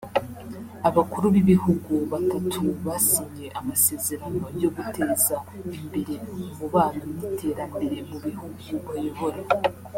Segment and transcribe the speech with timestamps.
[0.89, 5.35] Abakuru b’ibihugu batatu basinye amasezerano yo guteza
[5.77, 9.39] imbere umubano n’iterambere mu bihugu bayobora